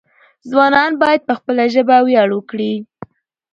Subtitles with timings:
[0.49, 2.73] ځوانان باید په خپله ژبه ویاړ وکړي.